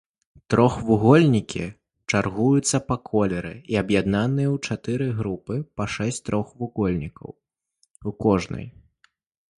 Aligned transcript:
Трохвугольнікі 0.51 1.65
чаргуюцца 2.11 2.77
па 2.87 2.95
колеры 3.11 3.53
і 3.73 3.79
аб'яднаныя 3.83 4.49
ў 4.55 4.71
чатыры 4.71 5.07
групы 5.23 5.55
па 5.77 5.83
шэсць 5.97 6.23
трохвугольнікаў 6.31 7.29
у 8.11 8.19
кожнай. 8.27 8.65